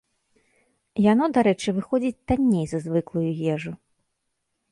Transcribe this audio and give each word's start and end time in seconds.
Яно, 1.11 1.27
дарэчы, 1.35 1.69
выходзіць 1.77 2.13
танней 2.31 2.65
за 2.71 2.77
звыклую 2.85 3.29
ежу. 3.57 3.71